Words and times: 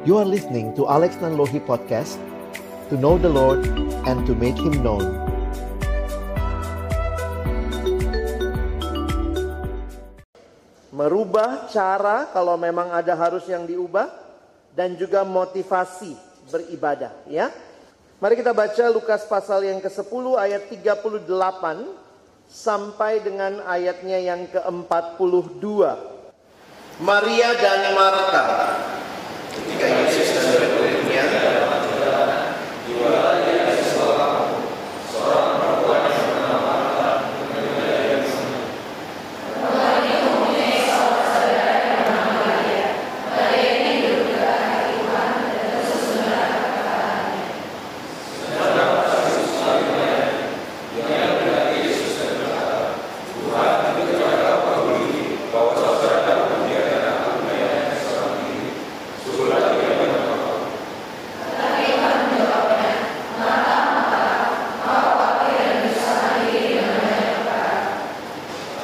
You 0.00 0.16
are 0.16 0.24
listening 0.24 0.72
to 0.80 0.88
Alex 0.88 1.20
Nanlohi 1.20 1.60
Podcast 1.60 2.16
To 2.88 2.96
know 2.96 3.20
the 3.20 3.28
Lord 3.28 3.60
and 4.08 4.24
to 4.24 4.32
make 4.32 4.56
Him 4.56 4.80
known 4.80 5.04
Merubah 10.88 11.68
cara 11.68 12.32
kalau 12.32 12.56
memang 12.56 12.88
ada 12.88 13.12
harus 13.12 13.44
yang 13.44 13.68
diubah 13.68 14.08
Dan 14.72 14.96
juga 14.96 15.20
motivasi 15.20 16.16
beribadah 16.48 17.12
ya 17.28 17.52
Mari 18.24 18.40
kita 18.40 18.56
baca 18.56 18.84
Lukas 18.88 19.28
pasal 19.28 19.68
yang 19.68 19.84
ke-10 19.84 20.24
ayat 20.40 20.64
38 20.72 21.28
sampai 22.48 23.20
dengan 23.20 23.60
ayatnya 23.68 24.16
yang 24.16 24.48
ke-42. 24.48 25.64
Maria 27.00 27.48
dan 27.56 27.80
Marta 27.96 28.44
ketika 29.80 29.86
Yesus 29.86 30.28
dan 30.36 30.44
murid-muridnya 30.52 31.24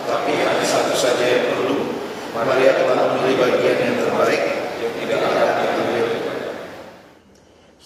Tapi 0.06 0.42
ada 0.42 0.64
satu 0.66 0.94
saja 0.94 1.22
yang 1.22 1.54
perlu. 1.54 1.98
Maria 2.34 2.78
telah 2.78 3.14
memilih 3.14 3.42
bagian 3.42 3.78
yang 3.78 3.96
terbaik 3.98 4.42
yang 4.78 4.92
tidak 5.02 5.18
akan 5.22 5.48
diambil. 5.54 6.06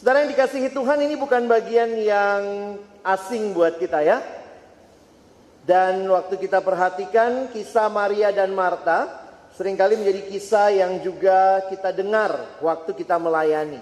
Saudara 0.00 0.24
yang 0.24 0.32
dikasihi 0.32 0.72
Tuhan 0.72 0.96
ini 1.04 1.12
bukan 1.12 1.44
bagian 1.44 1.92
yang 2.00 2.72
asing 3.04 3.52
buat 3.52 3.76
kita 3.76 4.00
ya. 4.00 4.24
Dan 5.60 6.08
waktu 6.08 6.40
kita 6.40 6.64
perhatikan 6.64 7.52
kisah 7.52 7.92
Maria 7.92 8.32
dan 8.32 8.56
Marta 8.56 9.04
sering 9.52 9.76
kali 9.76 10.00
menjadi 10.00 10.24
kisah 10.24 10.72
yang 10.72 11.04
juga 11.04 11.68
kita 11.68 11.92
dengar 11.92 12.32
waktu 12.64 12.96
kita 12.96 13.20
melayani. 13.20 13.76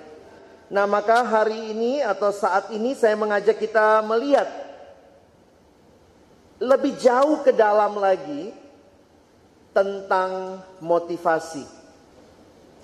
Nah 0.74 0.90
maka 0.90 1.22
hari 1.22 1.70
ini 1.70 2.02
atau 2.02 2.34
saat 2.34 2.74
ini 2.74 2.98
saya 2.98 3.14
mengajak 3.14 3.54
kita 3.54 4.02
melihat 4.02 4.50
lebih 6.58 6.98
jauh 6.98 7.46
ke 7.46 7.54
dalam 7.54 7.94
lagi 7.94 8.50
tentang 9.70 10.66
motivasi. 10.82 11.77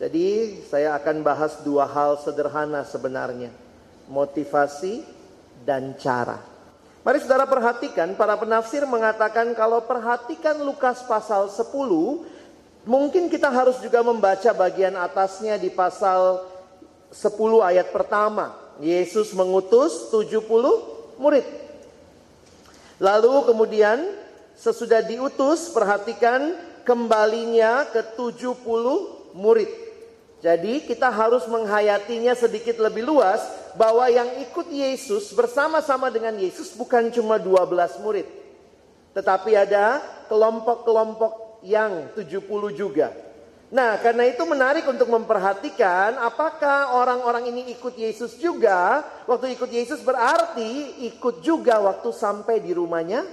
Jadi 0.05 0.61
saya 0.69 1.01
akan 1.01 1.25
bahas 1.25 1.65
dua 1.65 1.89
hal 1.89 2.21
sederhana 2.21 2.85
sebenarnya. 2.85 3.49
Motivasi 4.13 5.01
dan 5.65 5.97
cara. 5.97 6.45
Mari 7.01 7.25
saudara 7.25 7.49
perhatikan, 7.49 8.13
para 8.13 8.37
penafsir 8.37 8.85
mengatakan 8.85 9.57
kalau 9.57 9.81
perhatikan 9.81 10.61
Lukas 10.61 11.01
pasal 11.09 11.49
10, 11.49 11.73
mungkin 12.85 13.33
kita 13.33 13.49
harus 13.49 13.81
juga 13.81 14.05
membaca 14.05 14.53
bagian 14.53 14.93
atasnya 14.93 15.57
di 15.57 15.73
pasal 15.73 16.53
10 17.09 17.65
ayat 17.65 17.89
pertama. 17.89 18.53
Yesus 18.85 19.33
mengutus 19.33 20.13
70 20.13 20.45
murid. 21.17 21.49
Lalu 23.01 23.33
kemudian 23.49 24.05
sesudah 24.53 25.01
diutus 25.01 25.73
perhatikan 25.73 26.61
kembalinya 26.85 27.89
ke 27.89 28.05
70 28.21 28.53
murid. 29.33 29.84
Jadi 30.45 30.85
kita 30.85 31.09
harus 31.09 31.49
menghayatinya 31.49 32.37
sedikit 32.37 32.77
lebih 32.77 33.01
luas 33.01 33.41
bahwa 33.81 34.05
yang 34.13 34.29
ikut 34.45 34.69
Yesus 34.69 35.33
bersama-sama 35.33 36.13
dengan 36.13 36.37
Yesus 36.37 36.77
bukan 36.77 37.09
cuma 37.09 37.41
12 37.41 38.05
murid. 38.05 38.29
Tetapi 39.17 39.57
ada 39.57 40.05
kelompok-kelompok 40.29 41.65
yang 41.65 42.13
70 42.13 42.45
juga. 42.77 43.09
Nah, 43.73 43.97
karena 44.05 44.29
itu 44.29 44.45
menarik 44.45 44.85
untuk 44.85 45.09
memperhatikan 45.09 46.21
apakah 46.21 46.93
orang-orang 46.93 47.49
ini 47.49 47.73
ikut 47.73 47.97
Yesus 47.97 48.37
juga. 48.37 49.01
Waktu 49.25 49.57
ikut 49.57 49.73
Yesus 49.73 50.05
berarti 50.05 51.01
ikut 51.09 51.41
juga 51.41 51.81
waktu 51.81 52.13
sampai 52.13 52.61
di 52.61 52.77
rumahnya 52.77 53.25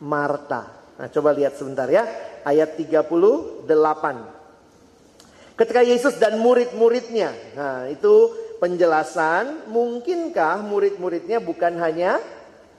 Marta. 0.00 0.64
Nah, 0.96 1.12
coba 1.12 1.36
lihat 1.36 1.60
sebentar 1.60 1.92
ya. 1.92 2.08
Ayat 2.40 2.72
38. 2.72 4.37
Ketika 5.58 5.82
Yesus 5.82 6.14
dan 6.22 6.38
murid-muridnya. 6.38 7.34
Nah, 7.58 7.90
itu 7.90 8.30
penjelasan 8.62 9.66
mungkinkah 9.66 10.62
murid-muridnya 10.62 11.42
bukan 11.42 11.74
hanya 11.82 12.22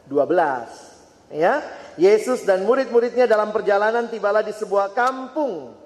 12. 0.08 1.36
Ya, 1.36 1.62
Yesus 2.00 2.42
dan 2.48 2.64
murid-muridnya 2.64 3.28
dalam 3.28 3.52
perjalanan 3.52 4.08
tibalah 4.10 4.42
di 4.42 4.56
sebuah 4.56 4.98
kampung 4.98 5.78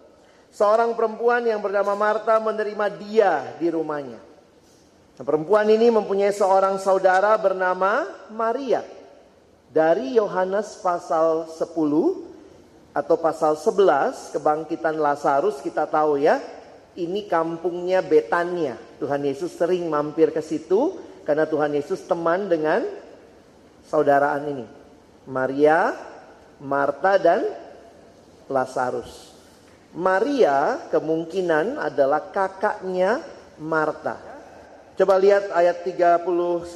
Seorang 0.54 0.94
perempuan 0.94 1.42
yang 1.50 1.66
bernama 1.66 1.98
Marta 1.98 2.38
menerima 2.38 2.86
dia 3.02 3.58
di 3.58 3.74
rumahnya. 3.74 4.22
Nah, 5.18 5.26
perempuan 5.26 5.66
ini 5.66 5.90
mempunyai 5.90 6.30
seorang 6.30 6.78
saudara 6.78 7.34
bernama 7.42 8.06
Maria. 8.30 8.86
Dari 9.74 10.14
Yohanes 10.14 10.78
pasal 10.78 11.50
10 11.50 12.94
atau 12.94 13.16
pasal 13.18 13.58
11 13.58 14.38
kebangkitan 14.38 14.94
Lazarus 14.94 15.58
kita 15.58 15.90
tahu 15.90 16.22
ya. 16.22 16.38
Ini 16.94 17.26
kampungnya 17.26 18.06
Betania. 18.06 18.78
Tuhan 19.02 19.26
Yesus 19.26 19.58
sering 19.58 19.90
mampir 19.90 20.30
ke 20.30 20.46
situ 20.46 21.02
karena 21.26 21.50
Tuhan 21.50 21.74
Yesus 21.74 22.06
teman 22.06 22.46
dengan 22.46 22.86
saudaraan 23.90 24.46
ini. 24.46 24.66
Maria, 25.26 25.98
Marta 26.62 27.18
dan 27.18 27.42
Lazarus. 28.46 29.34
Maria 29.94 30.90
kemungkinan 30.90 31.82
adalah 31.82 32.30
kakaknya 32.34 33.22
Marta. 33.62 34.18
Coba 34.94 35.18
lihat 35.18 35.50
ayat 35.54 35.82
39. 35.82 36.70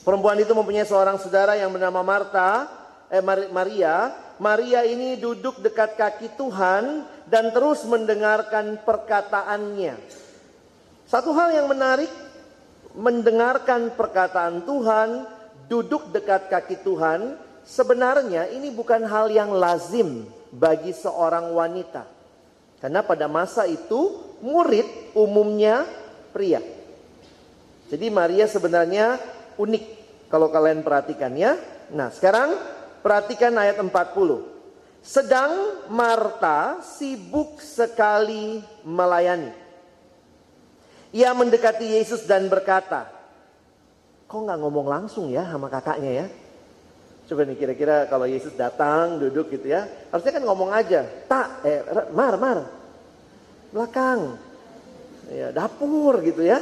Perempuan 0.00 0.38
itu 0.40 0.52
mempunyai 0.56 0.88
seorang 0.88 1.20
saudara 1.20 1.58
yang 1.58 1.68
bernama 1.72 2.00
Marta, 2.00 2.68
eh 3.12 3.20
Maria. 3.52 4.25
Maria 4.36 4.84
ini 4.84 5.16
duduk 5.16 5.64
dekat 5.64 5.96
kaki 5.96 6.36
Tuhan 6.36 7.08
dan 7.24 7.50
terus 7.56 7.88
mendengarkan 7.88 8.76
perkataannya. 8.84 9.96
Satu 11.08 11.32
hal 11.32 11.56
yang 11.56 11.72
menarik, 11.72 12.10
mendengarkan 12.92 13.96
perkataan 13.96 14.66
Tuhan, 14.68 15.24
duduk 15.72 16.12
dekat 16.12 16.52
kaki 16.52 16.84
Tuhan, 16.84 17.40
sebenarnya 17.64 18.52
ini 18.52 18.68
bukan 18.68 19.08
hal 19.08 19.32
yang 19.32 19.56
lazim 19.56 20.28
bagi 20.52 20.92
seorang 20.92 21.56
wanita. 21.56 22.04
Karena 22.76 23.00
pada 23.00 23.26
masa 23.32 23.64
itu 23.64 24.20
murid 24.44 25.16
umumnya 25.16 25.88
pria. 26.36 26.60
Jadi 27.88 28.06
Maria 28.12 28.44
sebenarnya 28.44 29.16
unik 29.56 29.84
kalau 30.28 30.52
kalian 30.52 30.84
perhatikan 30.84 31.32
ya. 31.32 31.56
Nah 31.94 32.10
sekarang 32.12 32.75
perhatikan 33.06 33.54
ayat 33.54 33.78
40. 33.78 34.42
Sedang 34.98 35.86
Marta 35.86 36.82
sibuk 36.82 37.62
sekali 37.62 38.58
melayani. 38.82 39.54
Ia 41.14 41.30
mendekati 41.30 41.86
Yesus 41.86 42.26
dan 42.26 42.50
berkata, 42.50 43.06
kok 44.26 44.42
nggak 44.42 44.58
ngomong 44.58 44.90
langsung 44.90 45.30
ya 45.30 45.46
sama 45.46 45.70
kakaknya 45.70 46.26
ya? 46.26 46.26
Coba 47.30 47.46
nih 47.46 47.54
kira-kira 47.54 48.10
kalau 48.10 48.26
Yesus 48.26 48.58
datang 48.58 49.22
duduk 49.22 49.54
gitu 49.54 49.70
ya. 49.70 49.86
Harusnya 50.10 50.34
kan 50.34 50.42
ngomong 50.42 50.74
aja. 50.74 51.06
Tak, 51.30 51.62
eh, 51.62 51.86
mar, 52.10 52.34
mar. 52.42 52.58
Belakang. 53.70 54.34
Ya, 55.30 55.54
dapur 55.54 56.18
gitu 56.26 56.42
ya. 56.42 56.58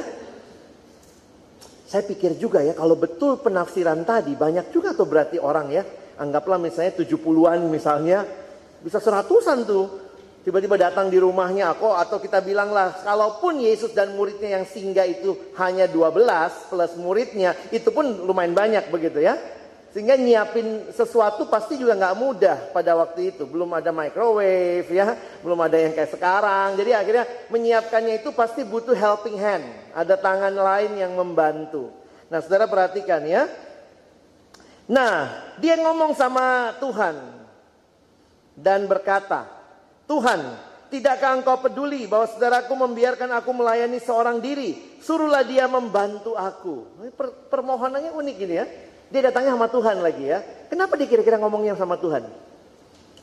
Saya 1.89 2.05
pikir 2.05 2.37
juga 2.37 2.61
ya 2.61 2.77
kalau 2.77 2.93
betul 2.97 3.41
penafsiran 3.41 4.05
tadi 4.05 4.37
banyak 4.37 4.69
juga 4.69 4.93
tuh 4.93 5.09
berarti 5.09 5.41
orang 5.41 5.73
ya. 5.73 5.85
Anggaplah 6.15 6.59
misalnya 6.59 6.95
70-an 6.95 7.59
misalnya. 7.67 8.23
Bisa 8.79 9.01
seratusan 9.03 9.67
tuh. 9.67 9.85
Tiba-tiba 10.45 10.77
datang 10.77 11.09
di 11.09 11.17
rumahnya 11.17 11.73
aku 11.73 11.89
atau 11.89 12.21
kita 12.21 12.37
bilanglah 12.37 13.01
kalaupun 13.01 13.57
Yesus 13.57 13.97
dan 13.97 14.13
muridnya 14.13 14.61
yang 14.61 14.65
singgah 14.69 15.09
itu 15.09 15.33
hanya 15.57 15.89
12 15.89 16.69
plus 16.69 16.93
muridnya 17.01 17.57
itu 17.73 17.89
pun 17.89 18.05
lumayan 18.05 18.53
banyak 18.53 18.93
begitu 18.93 19.25
ya. 19.25 19.41
Sehingga 19.89 20.13
nyiapin 20.13 20.93
sesuatu 20.93 21.49
pasti 21.49 21.81
juga 21.81 21.97
nggak 21.97 22.17
mudah 22.19 22.57
pada 22.75 22.93
waktu 22.93 23.33
itu. 23.33 23.49
Belum 23.49 23.73
ada 23.73 23.89
microwave 23.89 24.85
ya, 24.85 25.17
belum 25.41 25.57
ada 25.65 25.81
yang 25.81 25.97
kayak 25.97 26.13
sekarang. 26.13 26.77
Jadi 26.77 26.91
akhirnya 26.93 27.25
menyiapkannya 27.49 28.21
itu 28.21 28.29
pasti 28.35 28.61
butuh 28.61 28.93
helping 28.93 29.41
hand. 29.41 29.65
Ada 29.97 30.13
tangan 30.19 30.53
lain 30.53 30.99
yang 30.99 31.15
membantu. 31.17 31.89
Nah 32.29 32.37
saudara 32.43 32.69
perhatikan 32.69 33.25
ya. 33.25 33.49
Nah 34.85 35.13
dia 35.57 35.79
ngomong 35.81 36.13
sama 36.13 36.77
Tuhan. 36.77 37.15
Dan 38.55 38.87
berkata, 38.87 39.43
Tuhan 40.07 40.39
tidakkah 40.87 41.35
engkau 41.35 41.59
peduli 41.59 42.07
bahwa 42.07 42.23
saudaraku 42.23 42.71
membiarkan 42.71 43.35
aku 43.35 43.51
melayani 43.51 43.99
seorang 43.99 44.39
diri. 44.39 44.97
Suruhlah 45.03 45.43
dia 45.43 45.67
membantu 45.67 46.37
aku. 46.39 46.87
Per 47.13 47.51
permohonannya 47.51 48.15
unik 48.15 48.37
ini 48.39 48.55
ya. 48.55 48.65
Dia 49.11 49.21
datangnya 49.29 49.53
sama 49.53 49.67
Tuhan 49.69 49.97
lagi 50.01 50.23
ya. 50.23 50.39
Kenapa 50.71 50.97
dia 50.97 51.05
kira-kira 51.05 51.37
ngomongnya 51.37 51.75
sama 51.77 51.99
Tuhan? 51.99 52.25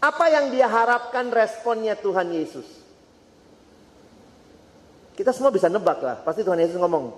Apa 0.03 0.27
yang 0.31 0.51
dia 0.51 0.67
harapkan 0.67 1.31
responnya 1.31 1.95
Tuhan 1.95 2.29
Yesus? 2.35 2.67
Kita 5.15 5.31
semua 5.31 5.55
bisa 5.55 5.71
nebak 5.71 6.03
lah. 6.03 6.19
Pasti 6.27 6.43
Tuhan 6.43 6.59
Yesus 6.59 6.75
ngomong, 6.81 7.13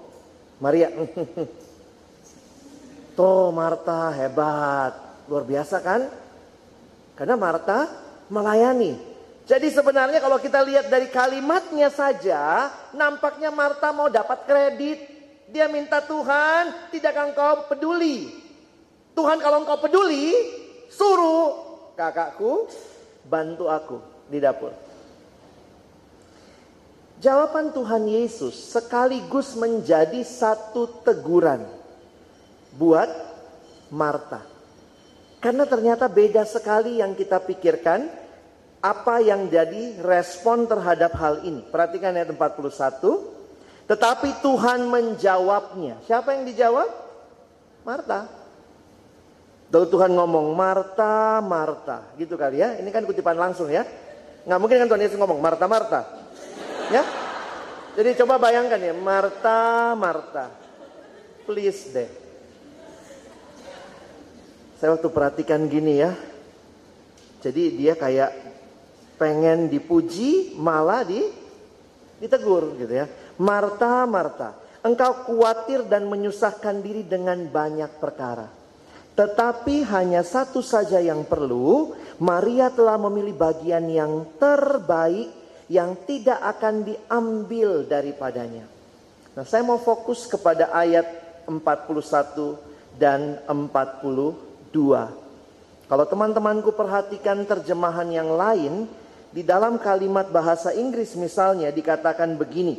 Maria, 0.60 0.90
tuh 3.14 3.54
Marta 3.54 4.10
hebat, 4.12 4.92
luar 5.30 5.44
biasa 5.46 5.80
kan? 5.80 6.06
Karena 7.14 7.34
Marta 7.38 7.88
melayani. 8.28 8.98
Jadi 9.44 9.68
sebenarnya 9.70 10.18
kalau 10.20 10.40
kita 10.42 10.60
lihat 10.66 10.90
dari 10.90 11.08
kalimatnya 11.08 11.88
saja, 11.88 12.68
nampaknya 12.92 13.54
Marta 13.54 13.94
mau 13.94 14.10
dapat 14.10 14.44
kredit. 14.44 14.98
Dia 15.48 15.70
minta 15.70 16.02
Tuhan, 16.02 16.90
tidak 16.90 17.14
engkau 17.14 17.70
peduli 17.70 18.44
Tuhan 19.14 19.38
kalau 19.38 19.62
engkau 19.62 19.78
peduli, 19.78 20.34
suruh 20.90 21.48
kakakku 21.94 22.66
bantu 23.30 23.70
aku 23.70 23.96
di 24.26 24.42
dapur. 24.42 24.74
Jawaban 27.22 27.70
Tuhan 27.70 28.10
Yesus 28.10 28.74
sekaligus 28.74 29.54
menjadi 29.54 30.18
satu 30.26 31.06
teguran 31.06 31.62
buat 32.74 33.10
Marta. 33.94 34.42
Karena 35.38 35.68
ternyata 35.68 36.08
beda 36.08 36.42
sekali 36.48 37.04
yang 37.04 37.12
kita 37.12 37.36
pikirkan 37.44 38.08
apa 38.80 39.20
yang 39.20 39.48
jadi 39.48 40.00
respon 40.00 40.64
terhadap 40.64 41.16
hal 41.20 41.44
ini. 41.44 41.64
Perhatikan 41.68 42.16
ayat 42.16 42.32
41. 42.32 42.64
Tetapi 43.84 44.40
Tuhan 44.40 44.88
menjawabnya. 44.88 46.00
Siapa 46.08 46.32
yang 46.32 46.48
dijawab? 46.48 46.88
Marta. 47.84 48.24
Lalu 49.68 49.86
Tuhan 49.92 50.12
ngomong, 50.16 50.56
Marta, 50.56 51.44
Marta. 51.44 52.08
Gitu 52.16 52.40
kali 52.40 52.64
ya. 52.64 52.80
Ini 52.80 52.88
kan 52.88 53.04
kutipan 53.04 53.36
langsung 53.36 53.68
ya. 53.68 53.84
Nggak 54.48 54.60
mungkin 54.60 54.76
kan 54.80 54.88
Tuhan 54.88 55.02
Yesus 55.04 55.20
ngomong, 55.20 55.40
Marta, 55.44 55.64
Marta. 55.68 56.00
Ya. 56.88 57.04
Jadi 58.00 58.16
coba 58.24 58.40
bayangkan 58.40 58.80
ya, 58.80 58.96
Marta, 58.96 59.92
Marta. 59.92 60.48
Please 61.44 61.92
deh. 61.92 62.23
Saya 64.84 65.00
waktu 65.00 65.16
perhatikan 65.16 65.64
gini 65.64 65.96
ya. 65.96 66.12
Jadi 67.40 67.72
dia 67.72 67.96
kayak 67.96 68.36
pengen 69.16 69.72
dipuji, 69.72 70.52
malah 70.60 71.00
di 71.08 71.24
ditegur 72.20 72.76
gitu 72.76 72.92
ya. 72.92 73.08
Marta, 73.40 74.04
Marta. 74.04 74.52
Engkau 74.84 75.24
khawatir 75.24 75.88
dan 75.88 76.04
menyusahkan 76.04 76.84
diri 76.84 77.00
dengan 77.00 77.48
banyak 77.48 77.96
perkara. 77.96 78.44
Tetapi 79.16 79.88
hanya 79.88 80.20
satu 80.20 80.60
saja 80.60 81.00
yang 81.00 81.24
perlu, 81.24 81.96
Maria 82.20 82.68
telah 82.68 83.00
memilih 83.00 83.40
bagian 83.40 83.88
yang 83.88 84.36
terbaik 84.36 85.32
yang 85.72 85.96
tidak 86.04 86.60
akan 86.60 86.84
diambil 86.84 87.88
daripadanya. 87.88 88.68
Nah, 89.32 89.48
saya 89.48 89.64
mau 89.64 89.80
fokus 89.80 90.28
kepada 90.28 90.68
ayat 90.76 91.08
41 91.48 92.60
dan 93.00 93.40
42. 93.48 94.43
Kalau 95.84 96.04
teman-temanku 96.08 96.74
perhatikan 96.74 97.46
terjemahan 97.46 98.08
yang 98.10 98.34
lain, 98.34 98.90
di 99.34 99.42
dalam 99.42 99.82
kalimat 99.82 100.30
bahasa 100.30 100.70
Inggris 100.70 101.18
misalnya 101.18 101.70
dikatakan 101.74 102.38
begini. 102.38 102.78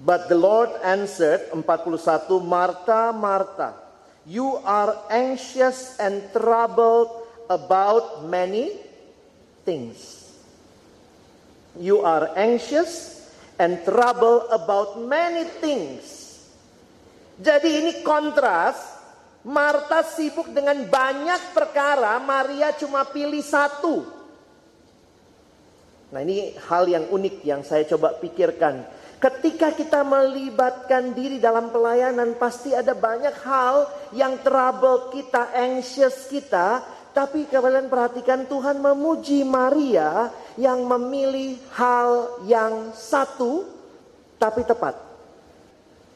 But 0.00 0.32
the 0.32 0.38
Lord 0.38 0.72
answered 0.80 1.52
41 1.52 1.66
Marta 2.40 3.12
Marta 3.12 3.90
You 4.28 4.60
are 4.62 4.96
anxious 5.08 5.96
and 5.96 6.22
troubled 6.30 7.08
about 7.48 8.28
many 8.28 8.76
things. 9.64 10.20
You 11.74 12.04
are 12.04 12.30
anxious 12.36 13.24
and 13.56 13.80
troubled 13.82 14.52
about 14.52 15.00
many 15.00 15.48
things. 15.58 16.30
Jadi 17.40 17.80
ini 17.80 17.92
kontras. 18.04 18.99
Marta 19.40 20.04
sibuk 20.04 20.52
dengan 20.52 20.84
banyak 20.84 21.56
perkara, 21.56 22.20
Maria 22.20 22.76
cuma 22.76 23.08
pilih 23.08 23.40
satu. 23.40 24.04
Nah 26.12 26.20
ini 26.20 26.52
hal 26.68 26.84
yang 26.90 27.08
unik 27.08 27.36
yang 27.46 27.62
saya 27.64 27.86
coba 27.86 28.18
pikirkan 28.18 28.82
Ketika 29.20 29.76
kita 29.76 30.00
melibatkan 30.00 31.12
diri 31.12 31.36
dalam 31.36 31.68
pelayanan 31.68 32.40
pasti 32.40 32.72
ada 32.72 32.96
banyak 32.96 33.36
hal 33.44 33.84
yang 34.16 34.40
trouble 34.40 35.12
kita, 35.12 35.52
anxious 35.52 36.24
kita. 36.24 36.80
Tapi 37.12 37.44
kalian 37.44 37.92
perhatikan 37.92 38.48
Tuhan 38.48 38.80
memuji 38.80 39.44
Maria 39.44 40.32
yang 40.56 40.88
memilih 40.88 41.60
hal 41.76 42.40
yang 42.48 42.96
satu 42.96 43.68
tapi 44.40 44.64
tepat. 44.64 44.96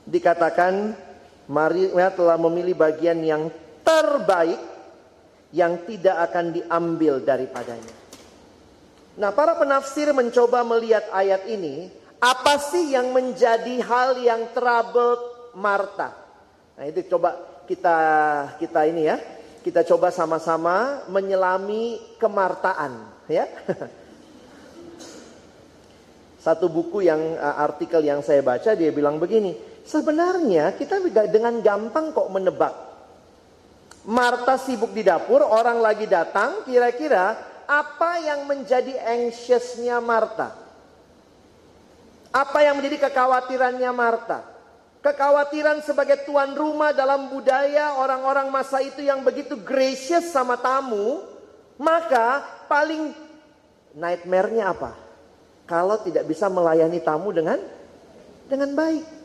Dikatakan 0.09 0.97
Maria 1.49 2.09
telah 2.13 2.41
memilih 2.41 2.73
bagian 2.77 3.21
yang 3.21 3.53
terbaik 3.85 4.61
yang 5.55 5.85
tidak 5.87 6.17
akan 6.31 6.51
diambil 6.51 7.23
daripadanya. 7.23 7.95
Nah 9.15 9.31
para 9.31 9.55
penafsir 9.55 10.11
mencoba 10.11 10.67
melihat 10.67 11.07
ayat 11.15 11.47
ini 11.47 11.93
apa 12.19 12.59
sih 12.59 12.97
yang 12.97 13.15
menjadi 13.15 13.79
hal 13.85 14.19
yang 14.19 14.51
troubled 14.51 15.55
Marta? 15.55 16.11
Nah 16.75 16.85
itu 16.91 17.07
coba 17.07 17.39
kita 17.71 17.97
kita 18.59 18.81
ini 18.91 19.07
ya, 19.07 19.17
kita 19.63 19.87
coba 19.87 20.11
sama-sama 20.11 21.07
menyelami 21.07 22.01
kemartaan 22.19 23.07
ya. 23.31 23.47
Satu 26.45 26.69
buku 26.69 27.07
yang 27.07 27.41
uh, 27.41 27.63
artikel 27.63 28.05
yang 28.05 28.21
saya 28.21 28.45
baca 28.45 28.77
dia 28.77 28.91
bilang 28.93 29.17
begini, 29.17 29.57
sebenarnya 29.85 30.73
kita 30.75 30.99
dengan 31.29 31.61
gampang 31.61 32.11
kok 32.11 32.29
menebak. 32.33 32.75
Marta 34.05 34.61
sibuk 34.61 34.93
di 34.93 35.01
dapur, 35.01 35.41
orang 35.41 35.81
lagi 35.81 36.05
datang, 36.05 36.61
kira-kira 36.69 37.41
apa 37.65 38.21
yang 38.21 38.45
menjadi 38.45 39.01
anxiousnya 39.01 39.97
Marta? 40.05 40.53
Apa 42.29 42.61
yang 42.61 42.77
menjadi 42.77 43.09
kekhawatirannya 43.09 43.91
Marta? 43.97 44.45
Kekhawatiran 45.01 45.85
sebagai 45.85 46.25
tuan 46.29 46.53
rumah 46.57 46.93
dalam 46.93 47.33
budaya 47.33 47.97
orang-orang 47.97 48.49
masa 48.49 48.81
itu 48.81 49.05
yang 49.05 49.25
begitu 49.25 49.57
gracious 49.57 50.33
sama 50.33 50.57
tamu, 50.61 51.25
maka 51.81 52.45
paling 52.69 53.13
nightmare-nya 53.97 54.73
apa? 54.73 54.97
Kalau 55.65 55.97
tidak 56.05 56.29
bisa 56.29 56.49
melayani 56.53 57.01
tamu 57.01 57.33
dengan 57.33 57.57
dengan 58.49 58.73
baik. 58.77 59.24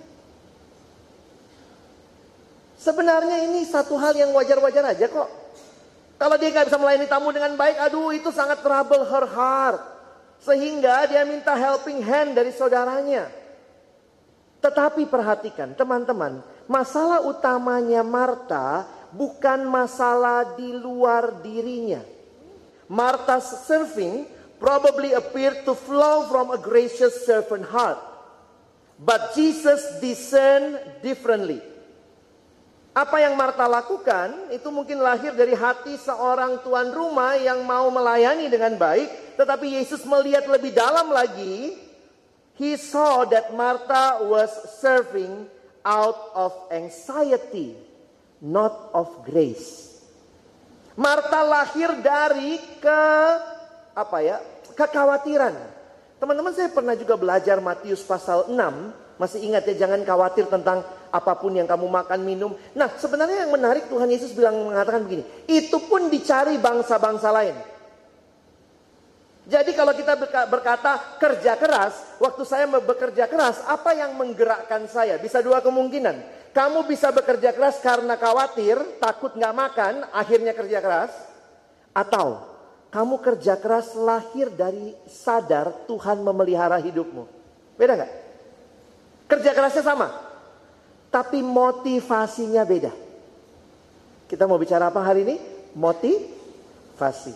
Sebenarnya 2.79 3.43
ini 3.43 3.67
satu 3.67 3.99
hal 3.99 4.15
yang 4.15 4.31
wajar-wajar 4.31 4.95
aja 4.95 5.11
kok. 5.11 5.27
Kalau 6.15 6.35
dia 6.39 6.51
nggak 6.51 6.71
bisa 6.71 6.79
melayani 6.79 7.07
tamu 7.11 7.35
dengan 7.35 7.59
baik, 7.59 7.75
aduh 7.75 8.15
itu 8.15 8.31
sangat 8.31 8.63
trouble 8.63 9.03
her 9.03 9.27
heart. 9.27 9.83
Sehingga 10.39 11.03
dia 11.11 11.27
minta 11.27 11.51
helping 11.59 11.99
hand 11.99 12.39
dari 12.39 12.55
saudaranya. 12.55 13.27
Tetapi 14.63 15.07
perhatikan 15.11 15.75
teman-teman, 15.75 16.39
masalah 16.71 17.23
utamanya 17.27 17.99
Marta 17.99 18.87
bukan 19.11 19.67
masalah 19.67 20.55
di 20.55 20.71
luar 20.71 21.43
dirinya. 21.43 21.99
Martha's 22.87 23.67
serving 23.67 24.23
probably 24.55 25.15
appeared 25.15 25.67
to 25.67 25.75
flow 25.75 26.27
from 26.31 26.55
a 26.55 26.59
gracious 26.59 27.27
servant 27.27 27.67
heart. 27.67 27.99
But 28.99 29.35
Jesus 29.35 29.99
discerned 30.03 30.79
differently. 31.03 31.63
Apa 32.89 33.21
yang 33.21 33.37
Marta 33.37 33.69
lakukan 33.69 34.49
itu 34.49 34.65
mungkin 34.73 34.97
lahir 34.97 35.37
dari 35.37 35.53
hati 35.53 35.93
seorang 35.95 36.65
tuan 36.65 36.89
rumah 36.89 37.37
yang 37.37 37.61
mau 37.61 37.85
melayani 37.93 38.49
dengan 38.49 38.73
baik, 38.75 39.37
tetapi 39.37 39.77
Yesus 39.77 40.01
melihat 40.09 40.49
lebih 40.49 40.73
dalam 40.73 41.13
lagi. 41.13 41.77
He 42.59 42.75
saw 42.75 43.23
that 43.31 43.55
Martha 43.55 44.25
was 44.27 44.51
serving 44.83 45.47
out 45.87 46.35
of 46.35 46.51
anxiety, 46.75 47.71
not 48.43 48.91
of 48.91 49.07
grace. 49.23 50.03
Marta 50.99 51.39
lahir 51.47 52.03
dari 52.03 52.59
ke 52.83 53.01
apa 53.95 54.17
ya? 54.19 54.43
kekhawatiran. 54.75 55.55
Teman-teman 56.19 56.51
saya 56.51 56.67
pernah 56.71 56.95
juga 56.95 57.15
belajar 57.15 57.59
Matius 57.63 58.03
pasal 58.03 58.51
6, 58.51 58.55
masih 59.19 59.43
ingat 59.43 59.67
ya 59.67 59.85
jangan 59.85 59.99
khawatir 60.07 60.47
tentang 60.47 60.79
apa 61.11 61.33
pun 61.35 61.51
yang 61.51 61.67
kamu 61.67 61.91
makan 61.91 62.23
minum. 62.23 62.55
Nah, 62.71 62.87
sebenarnya 62.95 63.43
yang 63.43 63.51
menarik 63.51 63.91
Tuhan 63.91 64.07
Yesus 64.07 64.31
bilang 64.31 64.55
mengatakan 64.63 65.03
begini, 65.03 65.27
itu 65.51 65.75
pun 65.91 66.07
dicari 66.07 66.55
bangsa-bangsa 66.55 67.27
lain. 67.35 67.55
Jadi 69.49 69.73
kalau 69.73 69.91
kita 69.97 70.13
berkata 70.47 71.19
kerja 71.19 71.57
keras, 71.57 72.15
waktu 72.21 72.47
saya 72.47 72.69
bekerja 72.69 73.25
keras, 73.25 73.59
apa 73.65 73.97
yang 73.97 74.13
menggerakkan 74.15 74.85
saya? 74.87 75.19
Bisa 75.19 75.43
dua 75.43 75.59
kemungkinan. 75.59 76.39
Kamu 76.53 76.85
bisa 76.85 77.09
bekerja 77.09 77.51
keras 77.51 77.81
karena 77.81 78.13
khawatir, 78.13 78.77
takut 79.01 79.33
nggak 79.33 79.57
makan, 79.57 79.93
akhirnya 80.13 80.53
kerja 80.53 80.79
keras. 80.79 81.11
Atau 81.97 82.45
kamu 82.93 83.19
kerja 83.25 83.57
keras 83.57 83.97
lahir 83.97 84.53
dari 84.53 84.93
sadar 85.09 85.89
Tuhan 85.89 86.21
memelihara 86.21 86.77
hidupmu. 86.77 87.25
Beda 87.73 87.97
nggak? 87.97 88.28
Kerja 89.29 89.53
kerasnya 89.53 89.85
sama, 89.85 90.09
tapi 91.13 91.45
motivasinya 91.45 92.65
beda. 92.65 92.89
Kita 94.25 94.49
mau 94.49 94.57
bicara 94.57 94.89
apa 94.89 95.05
hari 95.05 95.21
ini? 95.21 95.37
Motivasi. 95.77 97.33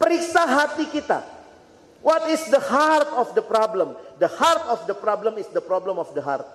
Periksa 0.00 0.48
hati 0.48 0.88
kita. 0.88 1.20
What 2.00 2.32
is 2.32 2.48
the 2.48 2.62
heart 2.62 3.12
of 3.12 3.36
the 3.36 3.44
problem? 3.44 3.92
The 4.16 4.30
heart 4.30 4.64
of 4.72 4.88
the 4.88 4.96
problem 4.96 5.36
is 5.36 5.50
the 5.52 5.60
problem 5.60 6.00
of 6.00 6.08
the 6.16 6.24
heart. 6.24 6.48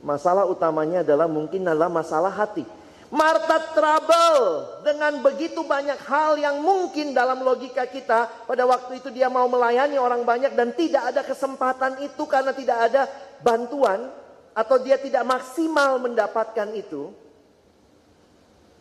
Masalah 0.00 0.48
utamanya 0.48 1.04
adalah 1.04 1.28
mungkin 1.28 1.66
adalah 1.66 1.92
masalah 1.92 2.32
hati. 2.32 2.64
Marta 3.06 3.62
trouble 3.70 4.82
dengan 4.82 5.22
begitu 5.22 5.62
banyak 5.62 6.00
hal 6.10 6.34
yang 6.42 6.58
mungkin 6.58 7.14
dalam 7.14 7.38
logika 7.46 7.86
kita 7.86 8.46
pada 8.50 8.66
waktu 8.66 8.98
itu 8.98 9.14
dia 9.14 9.30
mau 9.30 9.46
melayani 9.46 9.94
orang 9.94 10.26
banyak 10.26 10.58
dan 10.58 10.74
tidak 10.74 11.14
ada 11.14 11.22
kesempatan 11.22 12.02
itu 12.02 12.26
karena 12.26 12.50
tidak 12.50 12.78
ada 12.90 13.06
bantuan 13.38 14.10
atau 14.58 14.76
dia 14.82 14.98
tidak 14.98 15.22
maksimal 15.22 16.02
mendapatkan 16.02 16.66
itu. 16.74 17.14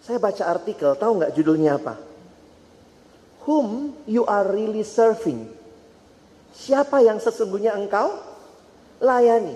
Saya 0.01 0.17
baca 0.17 0.43
artikel, 0.49 0.97
tahu 0.97 1.21
nggak 1.21 1.33
judulnya 1.37 1.77
apa? 1.77 2.15
whom 3.45 3.93
you 4.09 4.25
are 4.25 4.43
really 4.49 4.81
serving. 4.81 5.45
Siapa 6.51 6.99
yang 7.05 7.21
sesungguhnya 7.21 7.77
engkau 7.77 8.17
layani. 8.99 9.53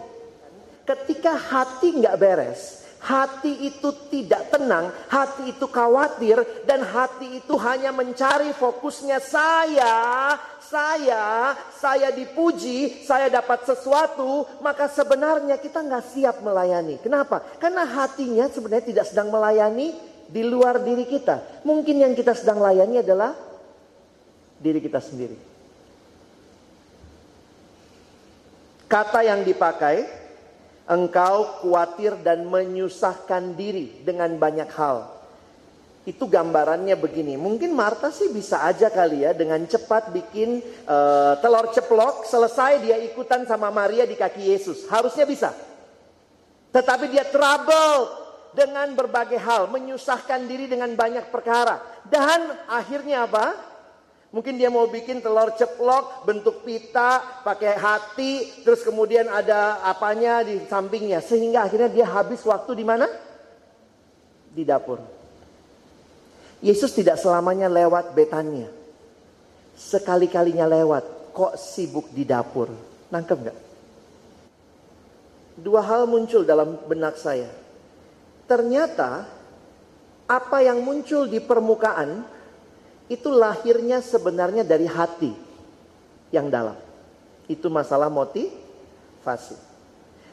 Ketika 0.86 1.34
hati 1.38 2.02
nggak 2.02 2.18
beres, 2.18 2.86
hati 3.00 3.72
itu 3.72 3.90
tidak 4.12 4.52
tenang, 4.52 4.92
hati 5.08 5.56
itu 5.56 5.66
khawatir, 5.72 6.44
dan 6.68 6.84
hati 6.84 7.40
itu 7.40 7.56
hanya 7.56 7.96
mencari 7.96 8.52
fokusnya 8.52 9.24
saya, 9.24 10.36
saya, 10.60 11.56
saya 11.80 12.12
dipuji, 12.12 13.08
saya 13.08 13.32
dapat 13.32 13.64
sesuatu, 13.64 14.46
maka 14.60 14.92
sebenarnya 14.92 15.56
kita 15.58 15.80
nggak 15.80 16.06
siap 16.12 16.44
melayani. 16.44 17.00
Kenapa? 17.00 17.40
Karena 17.58 17.88
hatinya 17.88 18.52
sebenarnya 18.52 18.86
tidak 18.92 19.06
sedang 19.08 19.32
melayani 19.32 19.96
di 20.30 20.44
luar 20.46 20.84
diri 20.84 21.08
kita. 21.08 21.64
Mungkin 21.66 22.04
yang 22.04 22.14
kita 22.14 22.36
sedang 22.36 22.62
layani 22.62 23.02
adalah 23.02 23.34
diri 24.60 24.84
kita 24.84 25.00
sendiri. 25.00 25.40
Kata 28.90 29.22
yang 29.22 29.46
dipakai, 29.46 30.19
engkau 30.90 31.62
khawatir 31.62 32.18
dan 32.26 32.50
menyusahkan 32.50 33.54
diri 33.54 34.02
dengan 34.02 34.34
banyak 34.42 34.70
hal. 34.74 35.22
Itu 36.10 36.26
gambarannya 36.26 36.98
begini. 36.98 37.38
Mungkin 37.38 37.70
Marta 37.78 38.10
sih 38.10 38.34
bisa 38.34 38.66
aja 38.66 38.90
kali 38.90 39.22
ya 39.22 39.38
dengan 39.38 39.62
cepat 39.70 40.10
bikin 40.10 40.58
uh, 40.90 41.38
telur 41.38 41.70
ceplok, 41.70 42.26
selesai 42.26 42.82
dia 42.82 42.98
ikutan 42.98 43.46
sama 43.46 43.70
Maria 43.70 44.10
di 44.10 44.18
kaki 44.18 44.50
Yesus. 44.50 44.90
Harusnya 44.90 45.30
bisa. 45.30 45.54
Tetapi 46.74 47.14
dia 47.14 47.30
trouble 47.30 48.10
dengan 48.58 48.90
berbagai 48.98 49.38
hal, 49.38 49.70
menyusahkan 49.70 50.50
diri 50.50 50.66
dengan 50.66 50.90
banyak 50.98 51.30
perkara. 51.30 51.78
Dan 52.10 52.58
akhirnya 52.66 53.30
apa? 53.30 53.69
Mungkin 54.30 54.62
dia 54.62 54.70
mau 54.70 54.86
bikin 54.86 55.26
telur 55.26 55.58
ceplok 55.58 56.22
bentuk 56.22 56.62
pita, 56.62 57.42
pakai 57.42 57.74
hati, 57.74 58.62
terus 58.62 58.86
kemudian 58.86 59.26
ada 59.26 59.82
apanya 59.82 60.46
di 60.46 60.62
sampingnya. 60.70 61.18
Sehingga 61.18 61.66
akhirnya 61.66 61.90
dia 61.90 62.06
habis 62.06 62.46
waktu 62.46 62.78
di 62.78 62.86
mana? 62.86 63.10
Di 64.54 64.62
dapur. 64.62 65.02
Yesus 66.62 66.94
tidak 66.94 67.18
selamanya 67.18 67.66
lewat 67.66 68.14
Betania. 68.14 68.70
Sekali-kalinya 69.74 70.70
lewat, 70.70 71.34
kok 71.34 71.58
sibuk 71.58 72.14
di 72.14 72.22
dapur. 72.22 72.70
Nangkep 73.10 73.38
gak? 73.42 73.58
Dua 75.58 75.82
hal 75.82 76.06
muncul 76.06 76.46
dalam 76.46 76.86
benak 76.86 77.18
saya. 77.18 77.50
Ternyata 78.46 79.26
apa 80.30 80.58
yang 80.62 80.86
muncul 80.86 81.26
di 81.26 81.42
permukaan 81.42 82.38
itu 83.10 83.34
lahirnya 83.34 84.06
sebenarnya 84.06 84.62
dari 84.62 84.86
hati 84.86 85.34
yang 86.30 86.48
dalam. 86.48 86.78
Itu 87.50 87.74
masalah 87.74 88.08
motivasi. 88.14 89.58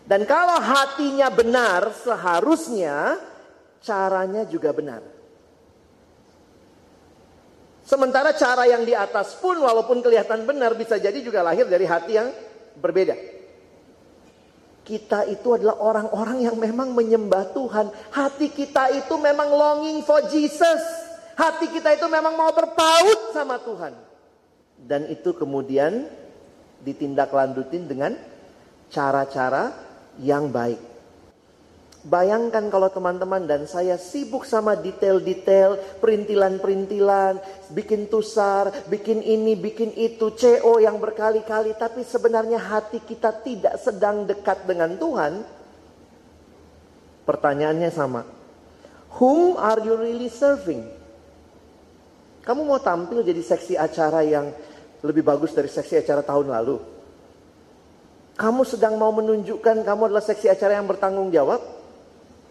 Dan 0.04 0.28
kalau 0.28 0.61
hatinya 0.61 1.33
benar, 1.33 1.90
seharusnya 1.97 3.16
caranya 3.80 4.45
juga 4.45 4.71
benar. 4.76 5.02
Sementara 7.87 8.37
cara 8.37 8.68
yang 8.68 8.85
di 8.85 8.92
atas 8.92 9.38
pun 9.40 9.56
walaupun 9.56 10.04
kelihatan 10.04 10.45
benar 10.45 10.76
bisa 10.76 11.00
jadi 11.00 11.16
juga 11.23 11.40
lahir 11.40 11.64
dari 11.71 11.87
hati 11.88 12.12
yang 12.18 12.28
berbeda. 12.76 13.16
Kita 14.87 15.26
itu 15.26 15.54
adalah 15.54 15.83
orang-orang 15.83 16.47
yang 16.47 16.54
memang 16.59 16.95
menyembah 16.95 17.50
Tuhan. 17.50 17.90
Hati 18.14 18.54
kita 18.54 18.90
itu 18.95 19.14
memang 19.18 19.50
longing 19.50 20.02
for 20.06 20.23
Jesus. 20.30 21.06
Hati 21.37 21.69
kita 21.69 21.93
itu 21.93 22.09
memang 22.09 22.33
mau 22.33 22.49
berpaut 22.57 23.37
sama 23.37 23.61
Tuhan. 23.61 23.93
Dan 24.81 25.12
itu 25.12 25.37
kemudian 25.37 26.09
ditindaklanjutin 26.81 27.85
dengan 27.85 28.16
cara-cara 28.88 29.76
yang 30.16 30.49
baik. 30.49 30.81
Bayangkan 32.07 32.71
kalau 32.71 32.87
teman-teman 32.87 33.50
dan 33.50 33.66
saya 33.66 33.99
sibuk 33.99 34.47
sama 34.47 34.78
detail-detail, 34.78 35.99
perintilan-perintilan, 35.99 37.43
bikin 37.75 38.07
tusar, 38.07 38.71
bikin 38.87 39.21
ini, 39.26 39.59
bikin 39.59 39.90
itu, 39.99 40.31
CO 40.38 40.78
yang 40.78 41.02
berkali-kali. 41.02 41.75
Tapi 41.75 42.07
sebenarnya 42.07 42.62
hati 42.62 43.02
kita 43.02 43.35
tidak 43.43 43.83
sedang 43.83 44.23
dekat 44.23 44.71
dengan 44.71 44.95
Tuhan. 44.95 45.43
Pertanyaannya 47.26 47.90
sama. 47.90 48.23
Whom 49.19 49.59
are 49.59 49.83
you 49.83 49.99
really 49.99 50.31
serving? 50.31 50.87
Kamu 52.47 52.62
mau 52.62 52.79
tampil 52.79 53.26
jadi 53.26 53.43
seksi 53.43 53.75
acara 53.75 54.23
yang 54.23 54.55
lebih 55.03 55.26
bagus 55.26 55.50
dari 55.50 55.67
seksi 55.67 55.99
acara 55.99 56.23
tahun 56.23 56.47
lalu? 56.55 56.79
Kamu 58.38 58.62
sedang 58.62 58.95
mau 58.95 59.11
menunjukkan 59.11 59.83
kamu 59.83 60.03
adalah 60.07 60.23
seksi 60.23 60.47
acara 60.47 60.79
yang 60.79 60.87
bertanggung 60.87 61.35
jawab? 61.35 61.59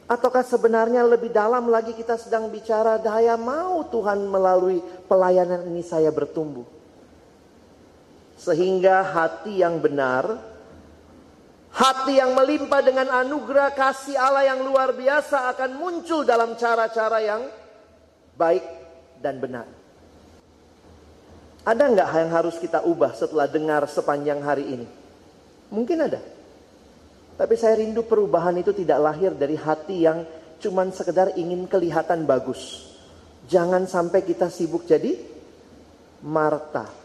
Ataukah 0.06 0.44
sebenarnya 0.44 1.02
lebih 1.08 1.32
dalam 1.32 1.72
lagi 1.72 1.96
kita 1.96 2.20
sedang 2.20 2.52
bicara 2.52 3.00
daya 3.00 3.40
mau 3.40 3.88
Tuhan 3.88 4.28
melalui 4.28 4.84
pelayanan 5.08 5.64
ini 5.72 5.80
saya 5.80 6.12
bertumbuh? 6.12 6.68
Sehingga 8.36 9.00
hati 9.00 9.64
yang 9.64 9.80
benar, 9.80 10.28
hati 11.72 12.20
yang 12.20 12.36
melimpah 12.36 12.84
dengan 12.84 13.08
anugerah 13.24 13.72
kasih 13.72 14.20
Allah 14.20 14.52
yang 14.52 14.60
luar 14.60 14.92
biasa 14.92 15.56
akan 15.56 15.72
muncul 15.80 16.28
dalam 16.28 16.60
cara-cara 16.60 17.24
yang 17.24 17.48
baik 18.36 18.66
dan 19.24 19.40
benar. 19.40 19.85
Ada 21.66 21.84
nggak 21.90 22.10
yang 22.14 22.32
harus 22.32 22.56
kita 22.62 22.86
ubah 22.86 23.18
setelah 23.18 23.50
dengar 23.50 23.90
sepanjang 23.90 24.38
hari 24.46 24.66
ini? 24.70 24.88
Mungkin 25.74 25.98
ada. 25.98 26.22
Tapi 27.36 27.56
saya 27.58 27.82
rindu 27.82 28.06
perubahan 28.06 28.54
itu 28.56 28.72
tidak 28.72 29.02
lahir 29.02 29.34
dari 29.34 29.58
hati 29.58 30.06
yang 30.06 30.22
cuman 30.62 30.94
sekedar 30.94 31.34
ingin 31.36 31.66
kelihatan 31.66 32.24
bagus. 32.24 32.94
Jangan 33.50 33.90
sampai 33.90 34.22
kita 34.22 34.48
sibuk 34.48 34.86
jadi 34.86 35.18
Marta 36.22 37.05